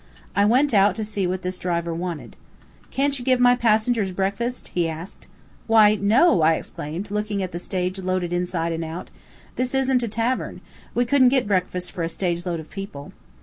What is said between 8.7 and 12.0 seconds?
and out. "This isn't a tavern. We couldn't get breakfast